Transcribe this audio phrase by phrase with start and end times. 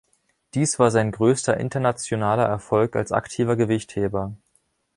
[0.55, 4.33] Dies war sein größter internationaler Erfolg als aktiver Gewichtheber.